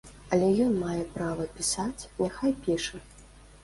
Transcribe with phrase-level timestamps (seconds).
[0.37, 3.07] Але ён мае права пісаць, няхай піша.